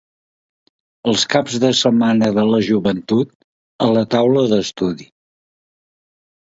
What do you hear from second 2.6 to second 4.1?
joventut, a la